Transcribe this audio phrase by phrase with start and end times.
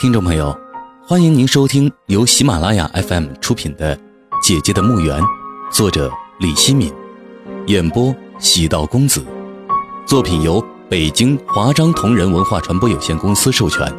[0.00, 0.58] 听众朋友，
[1.06, 3.94] 欢迎您收听由喜马拉雅 FM 出品的
[4.42, 5.20] 《姐姐的墓园》，
[5.70, 6.90] 作者李希敏，
[7.66, 9.22] 演播喜道公子。
[10.06, 10.58] 作品由
[10.88, 13.94] 北京华章同仁文化传播有限公司授权。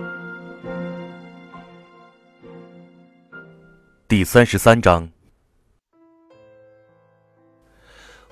[4.08, 5.08] 第三十三章，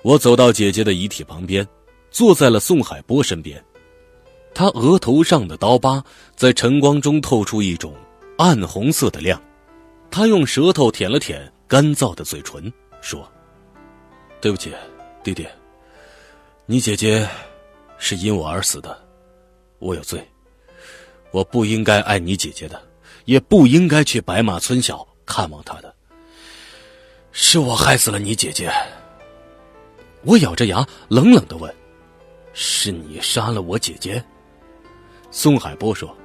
[0.02, 1.64] 我走到姐姐的遗体旁边，
[2.10, 3.64] 坐在了宋海波身边。
[4.52, 6.04] 他额头上的刀疤
[6.36, 7.94] 在晨光中透出一种
[8.36, 9.40] 暗红色的亮。
[10.10, 13.26] 他用舌头舔了舔干燥的嘴唇，说
[14.40, 14.72] ：“对不起，
[15.22, 15.46] 弟弟，
[16.66, 17.28] 你姐姐
[17.96, 19.00] 是因我而死的，
[19.78, 20.26] 我有罪，
[21.30, 22.82] 我不应该爱你姐姐的，
[23.24, 25.94] 也不应该去白马村小看望她的。
[27.30, 28.70] 是我害死了你姐姐。”
[30.22, 31.72] 我咬着牙冷冷的问
[32.52, 34.22] ：“是你杀了我姐姐？”
[35.30, 36.16] 宋海波说：“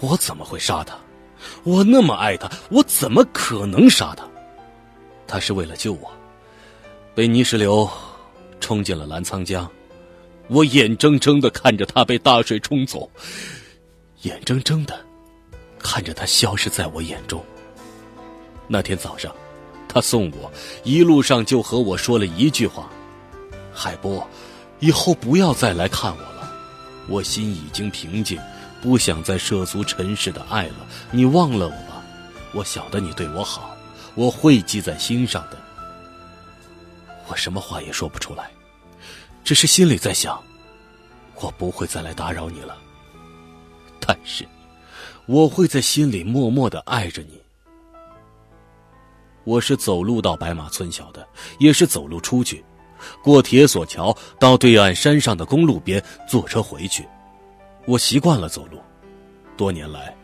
[0.00, 0.96] 我怎么会杀他？
[1.64, 4.28] 我那么爱他，我怎么可能杀他？
[5.26, 6.12] 他是为了救我，
[7.14, 7.88] 被泥石流
[8.60, 9.68] 冲进了澜沧江，
[10.48, 13.10] 我眼睁睁的看着他被大水冲走，
[14.22, 14.98] 眼睁睁的
[15.78, 17.42] 看着他消失在我眼中。
[18.68, 19.34] 那天早上，
[19.88, 20.52] 他送我，
[20.84, 22.90] 一路上就和我说了一句话
[23.72, 24.26] ：‘海波，
[24.80, 26.32] 以后不要再来看我了。’”
[27.08, 28.40] 我心已经平静，
[28.82, 30.86] 不想再涉足尘世的爱了。
[31.10, 32.02] 你忘了我吧，
[32.52, 33.76] 我晓得你对我好，
[34.14, 35.58] 我会记在心上的。
[37.28, 38.50] 我什么话也说不出来，
[39.44, 40.42] 只是心里在想，
[41.36, 42.76] 我不会再来打扰你了。
[44.00, 44.46] 但是，
[45.26, 47.40] 我会在心里默默的爱着你。
[49.42, 51.26] 我是走路到白马村小的，
[51.58, 52.64] 也是走路出去。
[53.22, 57.06] 过铁索桥到对岸山上的公路边坐车回去，
[57.86, 58.78] 我习惯了走路。
[59.56, 60.14] 多年来，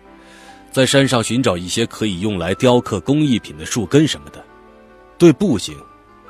[0.71, 4.45] 在山上寻找一些可以用来雕刻工艺品的树根什么的，
[5.17, 5.77] 对步行，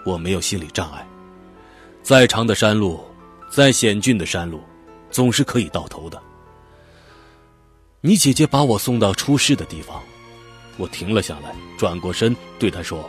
[0.04, 1.06] 我没有心理障碍。
[2.02, 3.00] 再长的山路，
[3.50, 4.60] 再险峻的山路，
[5.10, 6.20] 总是可以到头的。
[8.00, 10.02] 你姐姐把我送到出事的地方，
[10.76, 13.08] 我停了下来，转过身对她说：“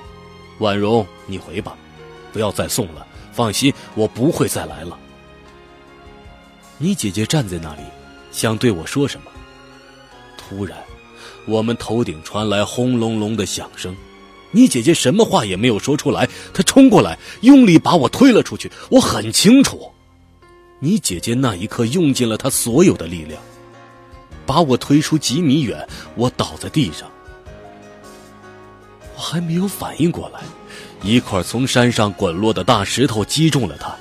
[0.59, 1.75] 婉容，你回吧，
[2.31, 4.97] 不要再送了。”放心，我不会再来了。
[6.77, 7.81] 你姐姐站在那里，
[8.31, 9.31] 想对我说什么。
[10.37, 10.77] 突然，
[11.45, 13.95] 我们头顶传来轰隆隆的响声，
[14.51, 18.71] 你姐姐什么话也没有说出来，她冲过来，用力把我推了出去。
[18.89, 19.91] 我很清楚，
[20.79, 23.41] 你姐姐那一刻用尽了她所有的力量，
[24.45, 27.09] 把我推出几米远，我倒在地上，
[29.15, 30.41] 我还没有反应过来。
[31.03, 33.93] 一块从山上滚落的大石头击中了他，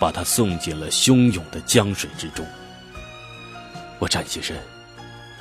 [0.00, 2.44] 把他送进了汹涌的江水之中。
[3.98, 4.56] 我站起身，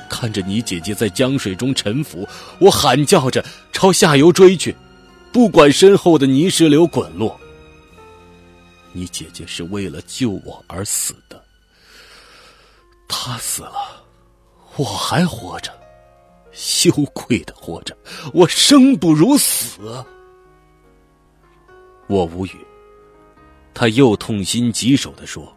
[0.09, 2.27] 看着你姐姐在江水中沉浮，
[2.59, 4.75] 我喊叫着朝下游追去，
[5.31, 7.39] 不管身后的泥石流滚落。
[8.91, 11.41] 你姐姐是为了救我而死的，
[13.07, 14.03] 她死了，
[14.75, 15.71] 我还活着，
[16.51, 17.95] 羞愧的活着，
[18.33, 20.05] 我生不如死。
[22.11, 22.57] 我无语。
[23.73, 25.55] 他又痛心疾首的说：“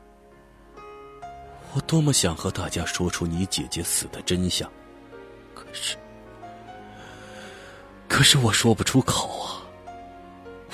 [1.75, 4.71] 我多么想和大家说出你姐姐死的真相，
[5.53, 5.97] 可是，
[8.07, 9.67] 可是我说不出口啊。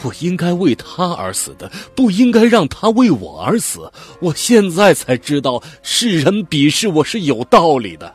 [0.03, 3.91] 我应该为他而死的，不应该让他为我而死。
[4.21, 8.15] 我现在才知道，世人鄙视我是有道理的。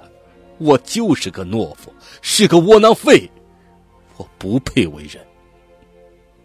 [0.59, 3.27] 我就是个懦夫，是个窝囊废，
[4.17, 5.25] 我不配为人。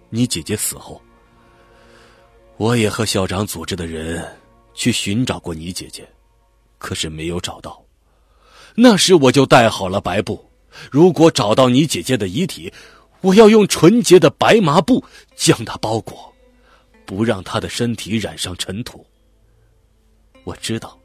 [0.09, 0.99] 你姐姐死后。”
[2.61, 4.23] 我也和校长组织的人
[4.75, 6.07] 去寻找过你姐姐，
[6.77, 7.83] 可是没有找到。
[8.75, 10.45] 那时我就带好了白布，
[10.93, 12.71] 如果找到你姐姐的遗体，
[13.23, 15.03] 我要用纯洁的白麻布
[15.35, 16.31] 将她包裹，
[17.07, 19.07] 不让她的身体染上尘土。
[20.45, 21.01] 我知道，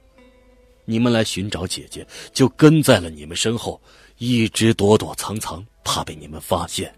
[0.84, 3.82] 你们来寻找姐姐，就跟在了你们身后，
[4.18, 6.94] 一直躲躲藏藏，怕被你们发现。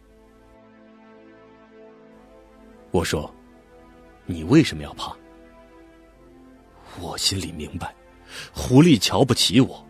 [2.89, 3.31] 我说。
[4.27, 5.15] 你为什么要怕？
[6.99, 7.95] 我心里明白，
[8.51, 9.83] 狐狸瞧不起我，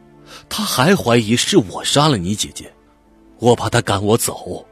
[0.47, 2.71] 他还怀疑是我杀了你姐姐，
[3.39, 4.65] 我怕他赶我走。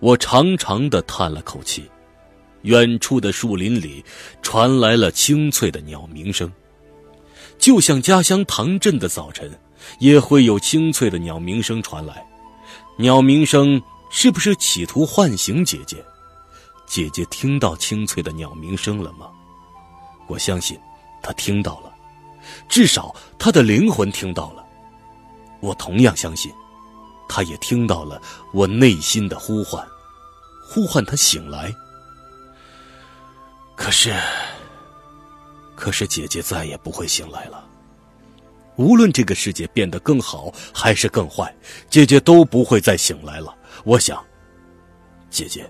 [0.00, 1.90] 我长长的叹了口气，
[2.62, 4.04] 远处的树林里
[4.42, 6.52] 传来了清脆的鸟鸣声，
[7.58, 9.50] 就像家乡唐镇的早晨，
[10.00, 12.24] 也会有清脆的鸟鸣声传来。
[12.98, 13.80] 鸟鸣声
[14.10, 15.96] 是不是企图唤醒姐姐？
[16.88, 19.30] 姐姐听到清脆的鸟鸣声了吗？
[20.26, 20.78] 我相信，
[21.22, 21.94] 她听到了，
[22.68, 24.64] 至少她的灵魂听到了，
[25.60, 26.52] 我同样相信，
[27.28, 28.20] 她也听到了
[28.52, 29.86] 我内心的呼唤，
[30.66, 31.72] 呼唤她醒来。
[33.76, 34.14] 可是，
[35.76, 37.64] 可是姐姐再也不会醒来了。
[38.76, 41.54] 无论这个世界变得更好还是更坏，
[41.90, 43.54] 姐姐都不会再醒来了。
[43.84, 44.24] 我想，
[45.30, 45.68] 姐姐，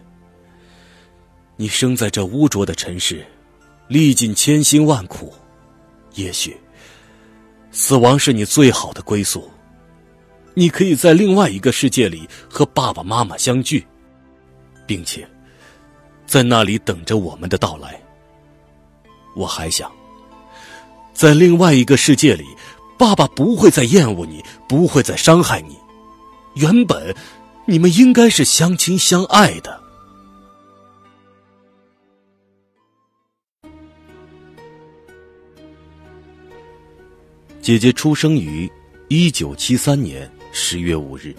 [1.60, 3.26] 你生在这污浊的尘世，
[3.88, 5.34] 历尽千辛万苦，
[6.14, 6.56] 也许
[7.72, 9.50] 死亡是你最好的归宿。
[10.55, 13.84] 你可以在另外一个世界里和爸爸妈妈相聚，
[14.87, 15.28] 并且
[16.26, 18.00] 在那里等着我们的到来。
[19.34, 19.90] 我还想，
[21.12, 22.44] 在另外一个世界里。
[22.96, 25.78] 爸爸不会再厌恶你，不会再伤害你。
[26.54, 27.14] 原本，
[27.64, 29.81] 你们应该是相亲相爱的。
[37.68, 38.66] 姐姐出生于
[39.08, 41.36] 一九七三年十月五日。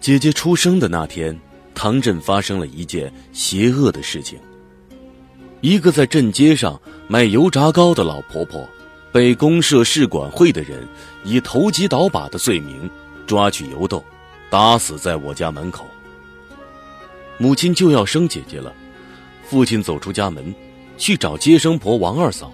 [0.00, 1.36] 姐姐出生的那天，
[1.74, 4.38] 唐镇发生了一件邪恶的事情。
[5.60, 8.64] 一个在镇街上卖油炸糕的老婆婆。
[9.12, 10.86] 被公社市管会的人
[11.24, 12.88] 以投机倒把的罪名
[13.26, 14.00] 抓去游斗，
[14.48, 15.84] 打死在我家门口。
[17.36, 18.72] 母亲就要生姐姐了，
[19.44, 20.54] 父亲走出家门，
[20.96, 22.52] 去找接生婆王二嫂。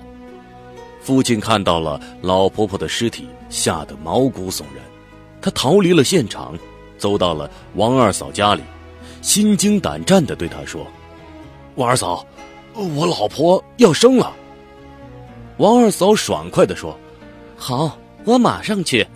[1.08, 4.84] 父亲看到了老婆婆的尸体，吓得毛骨悚然。
[5.40, 6.54] 他逃离了现场，
[6.98, 8.62] 走到了王二嫂家里，
[9.22, 10.86] 心惊胆战地对她说
[11.76, 12.26] ：“王二嫂，
[12.74, 14.36] 我老婆要生了。”
[15.56, 16.94] 王二嫂爽快地说
[17.56, 19.06] ：“好，我马上去。”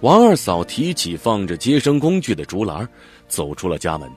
[0.00, 2.88] 王二嫂提起放着接生工具的竹篮，
[3.28, 4.10] 走出了家门。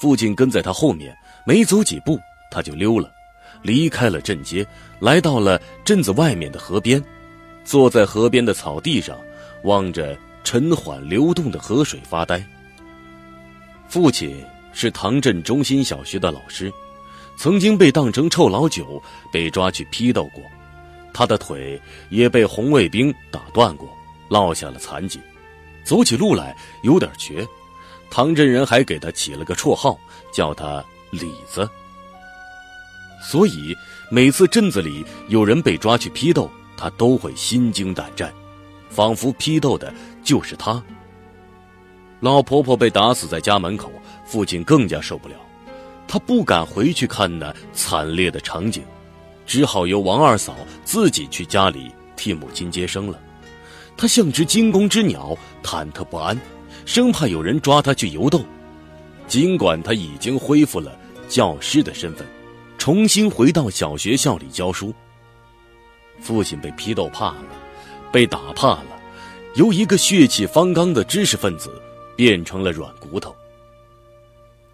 [0.00, 1.12] 父亲跟在她后面，
[1.44, 2.16] 没走几步，
[2.48, 3.10] 他就溜了，
[3.62, 4.66] 离开了镇街，
[5.00, 7.02] 来到了镇子外面的河边，
[7.64, 9.18] 坐在河边的草地上，
[9.64, 12.44] 望着沉缓流动的河水发呆。
[13.88, 16.72] 父亲是唐镇中心小学的老师。
[17.34, 20.44] 曾经被当成臭老九，被抓去批斗过，
[21.14, 21.80] 他的腿
[22.10, 23.88] 也被红卫兵打断过，
[24.28, 25.18] 落下了残疾，
[25.82, 27.44] 走起路来有点瘸。
[28.10, 29.98] 唐镇人还给他起了个绰号，
[30.30, 31.68] 叫他李子。
[33.22, 33.74] 所以
[34.10, 38.32] 每次镇子里有人被抓去批斗，他都会心惊胆战，
[38.90, 40.82] 仿佛批斗的就是他。
[42.20, 43.90] 老婆婆被打死在家门口，
[44.24, 45.34] 父亲更加受不了。
[46.06, 48.82] 他不敢回去看那惨烈的场景，
[49.46, 50.54] 只好由王二嫂
[50.84, 53.18] 自己去家里替母亲接生了。
[53.96, 56.38] 他像只惊弓之鸟，忐忑不安，
[56.84, 58.44] 生怕有人抓他去游斗。
[59.26, 60.94] 尽管他已经恢复了
[61.28, 62.26] 教师的身份，
[62.82, 64.92] 重新回到小学校里教书。
[66.20, 67.44] 父亲被批斗怕了，
[68.10, 68.86] 被打怕了，
[69.54, 71.80] 由一个血气方刚的知识分子，
[72.16, 73.32] 变成了软骨头。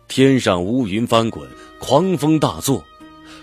[0.09, 1.47] 天上乌云翻滚，
[1.79, 2.83] 狂风大作。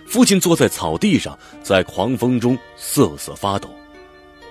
[0.08, 3.70] 父亲坐在草地上，在狂风中瑟瑟发抖。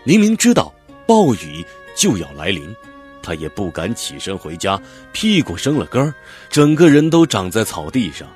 [0.05, 0.73] 明明知道
[1.09, 1.67] 暴雨
[1.97, 2.73] 就要来临，
[3.21, 4.81] 他也不敢起身回家，
[5.11, 6.15] 屁股生了根儿，
[6.51, 8.29] 整个人都长在草地上。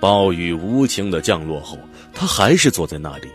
[0.00, 1.78] 暴雨无情的降落后，
[2.14, 3.28] 他还是坐在那里。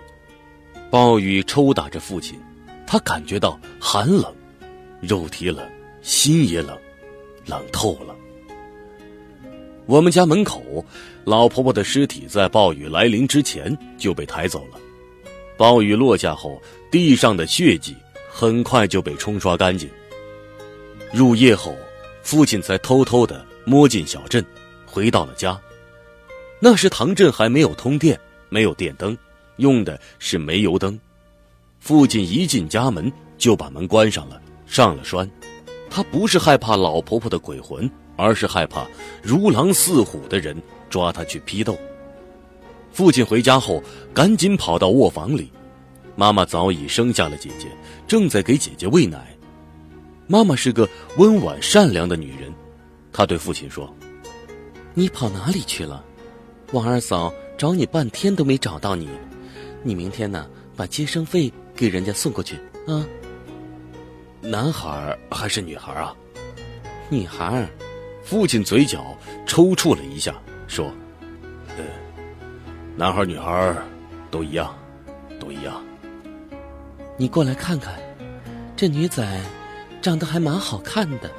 [0.89, 2.39] 暴雨抽打着父亲，
[2.87, 4.33] 他感觉到寒冷，
[5.01, 5.67] 肉体冷，
[6.01, 6.77] 心也冷，
[7.45, 8.15] 冷透了。
[9.85, 10.85] 我们家门口，
[11.25, 14.79] 老婆婆的尸体在暴雨来临之前就被抬走了。
[15.57, 17.93] 暴雨落下后，地上的血迹
[18.31, 19.89] 很快就被冲刷干净。
[21.11, 21.75] 入夜后，
[22.21, 24.43] 父亲才偷偷的摸进小镇，
[24.85, 25.59] 回到了家。
[26.65, 28.17] 那时唐镇还没有通电，
[28.47, 29.17] 没有电灯，
[29.57, 30.97] 用的是煤油灯。
[31.81, 35.29] 父亲一进家门就把门关上了，上了栓。
[35.89, 37.91] 他不是害怕老婆婆的鬼魂。
[38.15, 38.85] 而是害怕
[39.23, 40.55] 如狼似虎的人
[40.87, 41.75] 抓他去批斗。
[42.91, 43.81] 父亲回家后，
[44.13, 45.51] 赶紧跑到卧房里，
[46.15, 47.67] 妈妈早已生下了姐姐，
[48.07, 49.35] 正在给姐姐喂奶。
[50.27, 52.53] 妈妈是个温婉善良的女人，
[53.11, 53.91] 她对父亲说
[54.93, 56.05] ：“你跑哪里去了？
[56.73, 59.07] 王二嫂找你半天都没找到你。
[59.83, 62.55] 你明天呢，把接生费给人家送过去
[62.87, 63.05] 啊。
[64.41, 66.13] 男孩还是女孩啊？
[67.09, 67.65] 女孩。”
[68.23, 70.33] 父亲嘴角抽搐了一下，
[70.65, 70.89] 说
[71.77, 71.83] ：“呃，
[72.95, 73.75] 男孩女孩
[74.31, 74.73] 都一样，
[75.41, 75.83] 都一样。
[77.17, 77.99] 你过来看看，
[78.77, 79.41] 这女仔
[80.01, 81.29] 长得还蛮好看的。”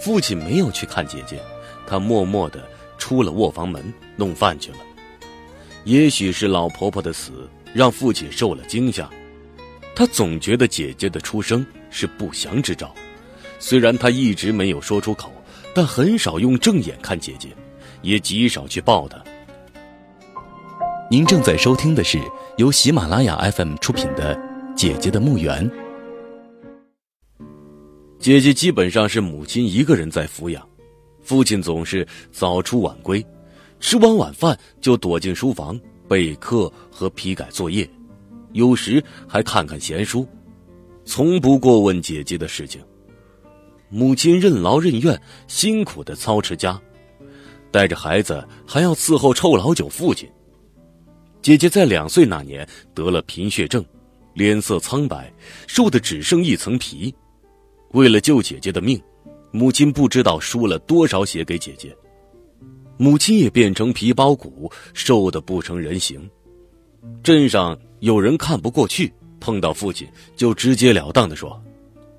[0.00, 1.42] 父亲没有去看姐姐，
[1.84, 2.64] 他默默的
[3.04, 4.78] 出了卧房门弄饭去了。
[5.84, 9.10] 也许是老婆婆的死让父亲受了惊吓，
[9.94, 12.94] 他总觉得姐姐的出生是不祥之兆。
[13.58, 15.30] 虽然他一直没有说出口，
[15.74, 17.50] 但很少用正眼看姐姐，
[18.00, 19.22] 也极少去抱她。
[21.10, 22.18] 您正在收听的是
[22.56, 24.34] 由喜马拉雅 FM 出品的
[24.74, 25.70] 《姐姐的墓园》。
[28.18, 30.66] 姐姐基本上是母亲一个人在抚养，
[31.24, 33.24] 父亲总是早出晚归，
[33.80, 37.88] 吃完晚饭就躲进书房备课和批改作业，
[38.52, 40.28] 有时还看看闲书，
[41.04, 42.80] 从不过问姐姐的事情。
[43.88, 46.80] 母亲任劳任怨，辛苦的操持家，
[47.70, 50.28] 带着孩子还要伺候臭老九父亲。
[51.40, 53.84] 姐姐在两岁那年得了贫血症，
[54.34, 55.32] 脸色苍白，
[55.66, 57.14] 瘦的只剩一层皮。
[57.92, 59.00] 为了救姐姐的命，
[59.56, 61.96] 母亲不知道输了多少血给姐姐。
[62.96, 66.28] 母亲也变成皮包骨，瘦的不成人形。
[67.22, 71.62] 镇上有人看不过去，碰到父亲就直截了当的说：“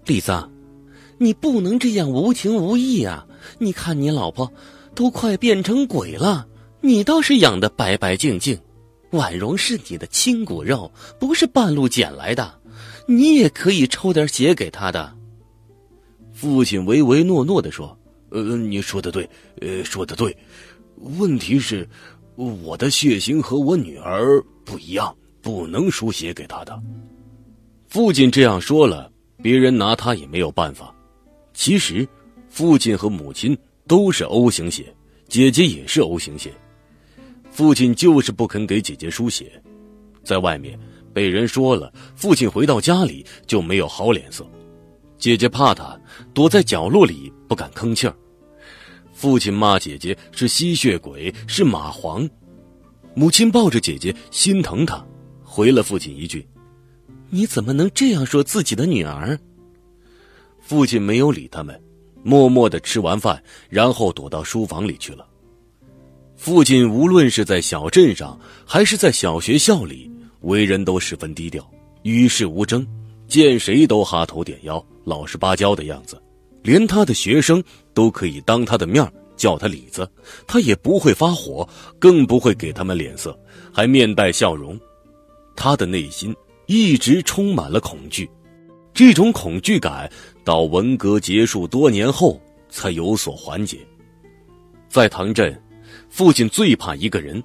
[0.07, 0.31] 李子，
[1.17, 3.27] 你不能这样无情无义啊！
[3.59, 4.49] 你看你老婆
[4.93, 6.47] 都快变成鬼了，
[6.79, 8.57] 你倒是养的白白净净。”
[9.11, 10.89] 婉容是你的亲骨肉，
[11.19, 12.61] 不是半路捡来的，
[13.09, 15.13] 你也可以抽点血给她的。
[16.35, 17.97] 父亲唯唯诺诺的说
[18.29, 19.27] ：“呃，你说的对，
[19.61, 20.35] 呃，说的对。
[21.17, 21.87] 问题是，
[22.35, 26.77] 我的血型和我女儿不一样，不能输血给她的。”
[27.87, 29.09] 父亲这样说了，
[29.41, 30.93] 别人拿他也没有办法。
[31.53, 32.05] 其实，
[32.49, 34.93] 父亲和母亲都是 O 型血，
[35.29, 36.51] 姐姐也是 O 型血。
[37.49, 39.49] 父亲就是不肯给姐姐输血，
[40.21, 40.77] 在外面
[41.13, 44.45] 被人说了，父亲回到家里就没有好脸色。
[45.17, 45.99] 姐姐怕他，
[46.33, 48.15] 躲在角落里不敢吭气儿。
[49.13, 52.29] 父亲骂姐姐是吸血鬼，是蚂蟥。
[53.13, 55.03] 母亲抱着姐姐心疼她，
[55.41, 56.45] 回了父亲一句
[57.31, 59.39] ：“你怎么能这样说自己的女儿？”
[60.59, 61.81] 父亲没有理他们，
[62.23, 65.25] 默默的吃完饭，然后躲到书房里去了。
[66.35, 71.65] 父亲无论是在小镇上，还是在小学校里，为人都十分低调，
[72.03, 72.85] 与世无争，
[73.27, 76.21] 见谁都哈头点腰、老实巴交的样子，
[76.63, 80.09] 连他的学生都可以当他的面叫他李子，
[80.45, 81.67] 他也不会发火，
[81.99, 83.37] 更不会给他们脸色，
[83.73, 84.77] 还面带笑容。
[85.55, 86.35] 他的内心
[86.65, 88.29] 一直充满了恐惧，
[88.93, 90.11] 这种恐惧感
[90.43, 93.79] 到文革结束多年后才有所缓解。
[94.89, 95.61] 在唐镇。
[96.09, 97.43] 父亲最怕一个人，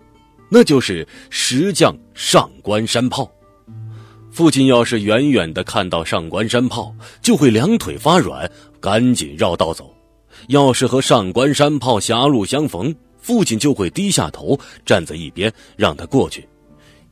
[0.48, 3.30] 那就是石匠上官山炮。
[4.30, 9.84] 父亲要是远远的看到上官山炮，就会两腿发软，赶紧绕道走；
[10.48, 16.42] 要是和上官山炮狭路相逢，父亲就会低下头站在一边让他过去；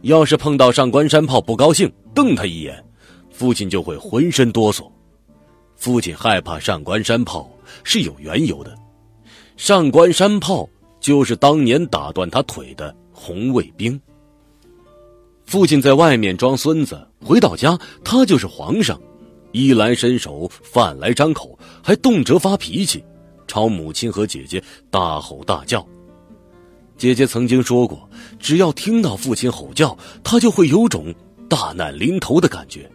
[0.03, 2.83] 要是碰到上官山炮不高兴，瞪他一眼，
[3.31, 4.91] 父亲就会浑身哆嗦。
[5.77, 7.51] 父亲害怕上官山炮
[7.85, 8.75] 是有缘由的，
[9.57, 10.69] 上官山炮。
[11.01, 13.99] 就是当年打断他腿的红卫兵。
[15.49, 17.75] 父亲在外面装孙子，回到家
[18.05, 19.01] 他就是皇上，
[19.53, 23.03] 衣来伸手，饭来张口，还动辄发脾气，
[23.47, 25.89] 朝母亲和姐姐大吼大叫。
[26.99, 28.07] 姐姐曾经说过，
[28.39, 31.15] 只要听到父亲吼叫，他就会有种
[31.49, 32.87] 大难临头的感觉。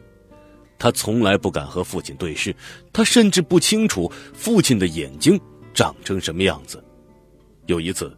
[0.77, 2.55] 他从来不敢和父亲对视，
[2.93, 5.41] 他甚至不清楚父亲的眼睛
[5.73, 6.83] 长成什么样子。
[7.65, 8.15] 有一次，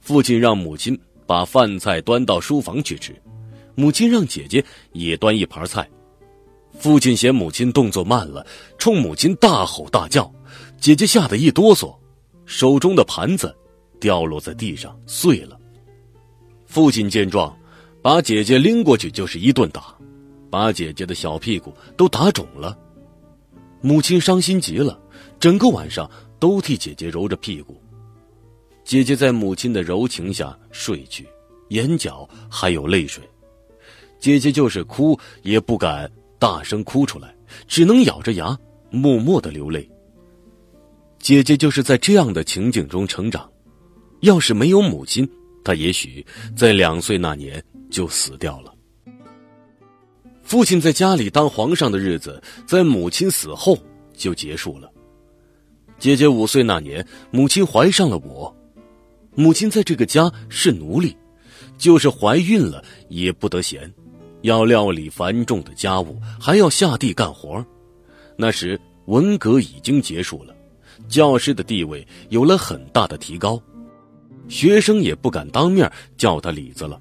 [0.00, 3.14] 父亲让母亲把饭菜端到书房去吃，
[3.76, 5.88] 母亲让姐姐也端一盘菜。
[6.78, 8.44] 父亲嫌母亲动作慢了，
[8.76, 10.30] 冲母亲大吼大叫，
[10.78, 11.96] 姐姐吓得一哆嗦，
[12.44, 13.54] 手中的盘子
[14.00, 15.58] 掉落在地上碎了。
[16.66, 17.56] 父亲见状，
[18.02, 19.94] 把姐姐拎过去就是一顿打，
[20.50, 22.76] 把姐姐的小屁股都打肿了。
[23.80, 25.00] 母亲伤心极了，
[25.38, 27.80] 整个晚上都替姐姐揉着屁股。
[28.84, 31.26] 姐姐在母亲的柔情下睡去，
[31.68, 33.22] 眼角还有泪水。
[34.18, 37.34] 姐姐就是哭也不敢大声哭出来，
[37.66, 38.58] 只能咬着牙
[38.90, 39.88] 默默的流泪。
[41.18, 43.50] 姐姐就是在这样的情景中成长，
[44.20, 45.28] 要是没有母亲，
[45.64, 48.72] 她也许在两岁那年就死掉了。
[50.42, 53.76] 父亲在家里当皇上的日子，在母亲死后
[54.14, 54.88] 就结束了。
[55.98, 58.54] 姐姐五岁那年，母亲怀上了我。
[59.34, 61.16] 母亲在这个家是奴隶，
[61.76, 63.92] 就是怀孕了也不得闲，
[64.46, 67.64] 要料理繁重的家务，还要下地干活。
[68.36, 70.54] 那时文革已经结束了，
[71.08, 73.60] 教师的地位有了很大的提高，
[74.48, 77.00] 学生也不敢当面叫他李子了。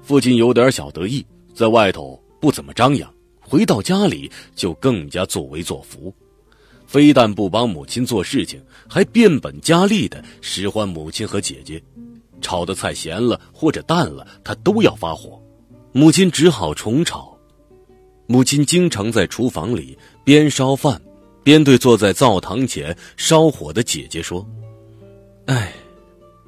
[0.00, 6.14] 父亲有点小得意，在外头不怎么张扬，回到家里就更加作威作福，
[6.86, 11.82] 非但不帮母亲做事情，还变本加厉的使唤母亲和姐姐。
[12.40, 15.42] 炒的菜咸了或者淡了，他都要发火，
[15.92, 17.36] 母亲只好重炒。
[18.26, 21.00] 母亲经常在厨房里边烧饭，
[21.42, 24.46] 边对坐在灶堂前烧火的姐姐说
[25.46, 25.72] ：“哎，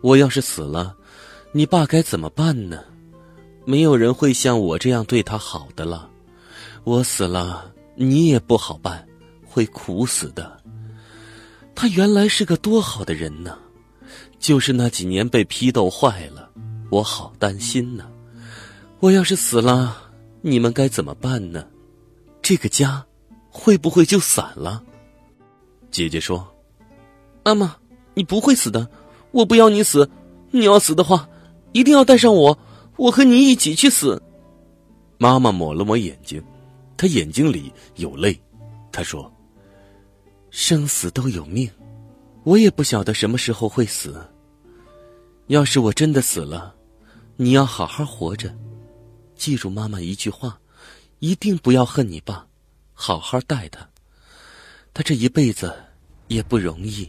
[0.01, 0.95] 我要是死了，
[1.51, 2.85] 你爸该怎么办呢？
[3.65, 6.09] 没有人会像我这样对他好的了。
[6.85, 9.05] 我死了，你也不好办，
[9.45, 10.61] 会苦死的。
[11.75, 13.59] 他原来是个多好的人呢，
[14.39, 16.49] 就是那几年被批斗坏了，
[16.91, 18.09] 我好担心呢。
[19.03, 21.67] 我要是死了，你们该怎么办呢？”
[22.41, 23.05] 这个家
[23.51, 24.81] 会不会就散了？
[25.91, 26.47] 姐姐说
[27.45, 27.75] ：“妈妈，
[28.15, 28.89] 你不会死的，
[29.33, 30.09] 我不要你死。
[30.53, 31.29] 你要死的话，
[31.73, 32.57] 一定要带上我，
[32.97, 34.23] 我和你一起去死。”
[35.19, 36.41] 妈妈抹了抹眼睛，
[36.97, 38.41] 她眼睛里有泪。
[38.93, 39.29] 她说
[40.51, 41.69] ：“生死都有命，
[42.45, 44.25] 我也不晓得什么时候会死。
[45.49, 46.73] 要是我真的死了，
[47.35, 48.55] 你要好好活着，
[49.43, 50.59] 记住妈妈一句话。”
[51.23, 52.45] 一定不要恨你爸，
[52.93, 53.89] 好好待他。
[54.93, 55.73] 他这一辈子
[56.27, 57.09] 也不容易。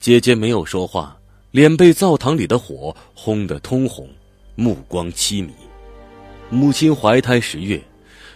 [0.00, 1.16] 姐姐没有说话，
[1.52, 4.10] 脸被灶堂里的火烘得通红，
[4.56, 5.54] 目光凄迷。
[6.50, 7.80] 母亲怀胎十月，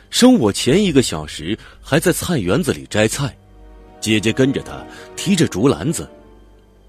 [0.09, 3.37] 生我前一个小时还在菜园子里摘菜，
[4.00, 6.09] 姐姐跟着她提着竹篮子。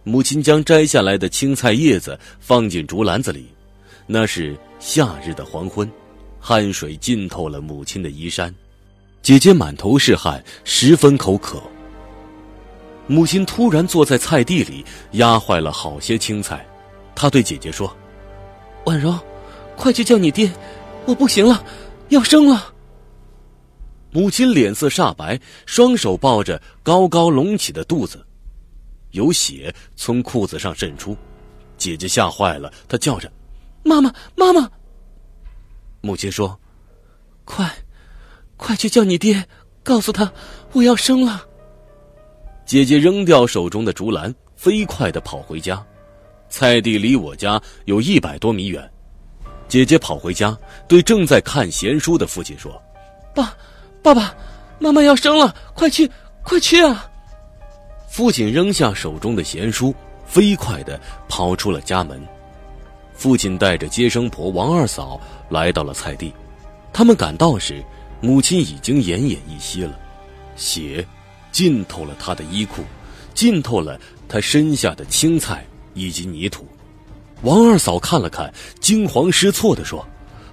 [0.04, 3.48] 母亲将摘下来的青菜叶子放进竹篮子里，
[4.08, 5.88] 那是夏日的黄昏。
[6.40, 8.54] 汗水浸透了母亲的衣衫，
[9.22, 11.62] 姐姐满头是汗，十分口渴。
[13.06, 16.66] 母亲突然坐在菜地里，压坏了好些青菜。
[17.16, 17.94] 她对姐姐说
[18.86, 19.14] ：“婉柔，
[19.76, 20.50] 快去叫你爹，
[21.06, 21.66] 我不行了，
[22.10, 22.74] 要生了。”
[24.12, 28.26] 母亲脸色煞白，双手抱着高高隆起的肚子，
[29.12, 31.18] 有血从裤子上渗出。
[31.78, 33.30] 姐姐吓坏了，她叫着
[33.88, 34.70] ：“妈妈，妈妈！”
[36.02, 36.60] 母亲说
[37.46, 37.72] ：“快，
[38.58, 39.44] 快去叫你爹，
[39.84, 40.32] 告诉他
[40.74, 41.44] 我要生了。”
[42.66, 45.84] 姐姐扔掉手中的竹篮，飞快的跑回家。
[46.50, 48.90] 菜地离我家有一百多米远。
[49.68, 52.82] 姐姐跑回家，对正在看闲书的父亲说
[53.36, 53.54] ：“爸，
[54.02, 54.34] 爸爸，
[54.80, 56.10] 妈妈要生了，快去，
[56.44, 57.10] 快去啊！”
[58.08, 59.94] 父亲扔下手中的闲书，
[60.26, 62.22] 飞快的跑出了家门。
[63.18, 66.32] 父亲带着接生婆王二嫂来到了菜地，
[66.94, 67.84] 他们赶到时，
[68.22, 69.98] 母亲已经奄奄一息了，
[70.56, 71.06] 血
[71.52, 72.84] 浸透了她的衣裤，
[73.34, 74.00] 浸透了
[74.30, 76.64] 她身下的青菜以及泥土。
[77.42, 80.08] 王二嫂看了看，惊慌失措地说：“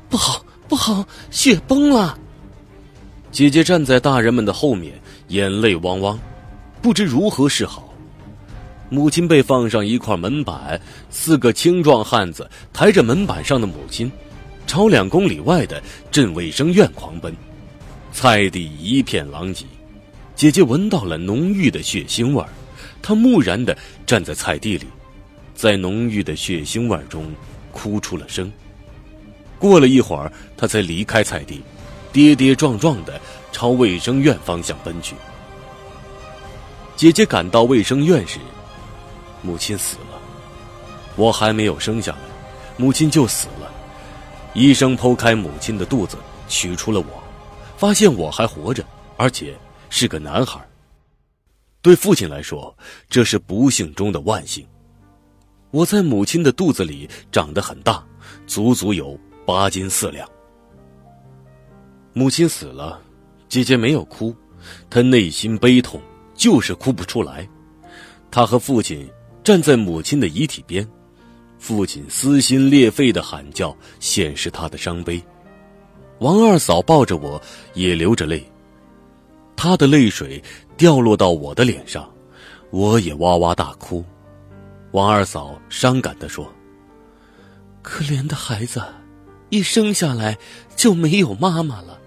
[0.09, 2.19] 不好，不好，血崩了！”
[3.31, 4.95] 姐姐站在大人们的后面，
[5.29, 6.19] 眼泪汪汪，
[6.81, 7.84] 不知如何是好。
[8.95, 10.81] 母亲被放上一块门板，
[11.11, 14.11] 四个青壮汉子抬着门板上的母亲，
[14.69, 17.35] 朝两公里外的镇卫生院狂奔。
[18.13, 19.67] 菜地一片狼藉，
[20.37, 22.49] 姐姐闻到了浓郁的血腥味儿，
[23.03, 23.77] 她木然的
[24.07, 24.87] 站在菜地里，
[25.57, 27.27] 在浓郁的血腥味中
[27.73, 28.49] 哭出了声。
[29.59, 31.61] 过了一会儿，她才离开菜地，
[32.13, 35.17] 跌跌撞撞的朝卫生院方向奔去。
[36.95, 38.39] 姐姐赶到卫生院时。
[39.45, 40.19] 母亲死了，
[41.17, 42.19] 我还没有生下来，
[42.79, 43.71] 母亲就死了。
[44.55, 46.17] 医生剖开母亲的肚子，
[46.49, 47.23] 取出了我，
[47.77, 48.83] 发现我还活着，
[49.19, 49.55] 而且
[49.91, 50.59] 是个男孩。
[51.83, 52.75] 对父亲来说，
[53.11, 54.67] 这是不幸中的万幸。
[55.71, 58.03] 我在母亲的肚子里长得很大，
[58.47, 60.27] 足足有八斤四两。
[62.15, 62.99] 母亲死了，
[63.49, 64.35] 姐姐没有哭，
[64.89, 66.01] 她内心悲痛，
[66.35, 67.47] 就是哭不出来。
[68.31, 69.07] 她和父亲。
[69.45, 70.89] 站在母亲的遗体边，
[71.59, 75.23] 父亲撕心裂肺的喊叫，显示他的伤悲。
[76.21, 77.41] 王二嫂抱着我，
[77.75, 78.43] 也流着泪。
[79.55, 80.43] 她的泪水
[80.79, 82.11] 掉落到我的脸上，
[82.71, 84.03] 我也哇哇大哭。
[84.93, 86.51] 王二嫂伤感地说
[87.83, 88.83] ：“可怜的孩子，
[89.51, 90.39] 一生下来
[90.75, 92.01] 就没有妈妈了，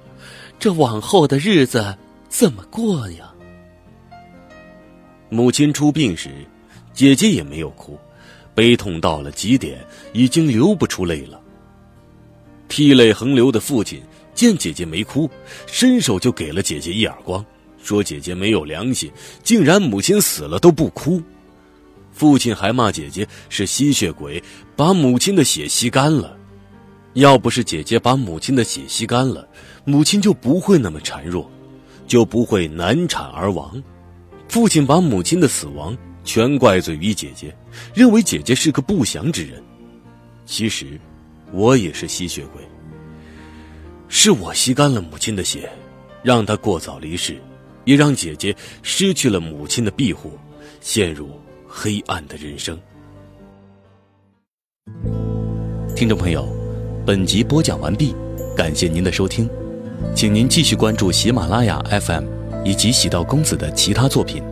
[0.58, 1.96] 这往后的日子
[2.30, 3.32] 怎么过呀？”
[5.30, 6.32] 母亲出殡时。
[6.98, 7.96] 姐姐也没有哭，
[8.56, 11.40] 悲痛到了极点，已经流不出泪了。
[12.68, 14.02] 涕泪横流的父亲
[14.34, 15.30] 见姐姐没哭，
[15.68, 17.46] 伸手就给了姐姐一耳光，
[17.84, 19.12] 说姐姐没有良心，
[19.44, 21.22] 竟然母亲死了都不哭。
[22.12, 24.42] 父亲还骂姐姐是吸血鬼，
[24.76, 26.36] 把母亲的血吸干了。
[27.14, 29.48] 要不是姐姐把母亲的血吸干了，
[29.86, 31.48] 母亲就不会那么孱弱，
[32.08, 33.80] 就不会难产而亡。
[34.50, 35.96] 父亲把母亲的死亡
[36.28, 37.56] 全怪罪于姐姐，
[37.96, 39.64] 认为姐姐是个不祥之人。
[40.46, 41.00] 其实，
[41.54, 42.62] 我也是吸血鬼。
[44.10, 45.70] 是我吸干了母亲的血，
[46.22, 47.38] 让她过早离世，
[47.86, 50.34] 也让姐姐失去了母亲的庇护，
[50.82, 51.30] 陷入
[51.66, 52.78] 黑暗的人生。
[55.96, 56.46] 听众朋友，
[57.06, 58.14] 本集播讲完毕，
[58.54, 59.50] 感谢您的收听，
[60.14, 62.26] 请您继续关注喜马拉雅 FM
[62.66, 64.44] 以及喜道公子的其他作品。